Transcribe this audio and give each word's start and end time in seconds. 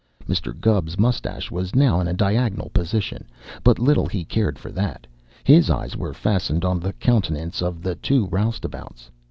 Mr. 0.27 0.59
Gubb's 0.59 0.97
mustache 0.97 1.51
was 1.51 1.75
now 1.75 1.99
in 2.01 2.07
a 2.07 2.13
diagonal 2.15 2.71
position, 2.73 3.27
but 3.63 3.77
little 3.77 4.07
he 4.07 4.25
cared 4.25 4.57
for 4.57 4.71
that. 4.71 5.05
His 5.43 5.69
eyes 5.69 5.95
were 5.95 6.11
fastened 6.11 6.65
on 6.65 6.79
the 6.79 6.93
countenances 6.93 7.61
of 7.61 7.83
the 7.83 7.93
two 7.93 8.25
roustabouts. 8.25 9.11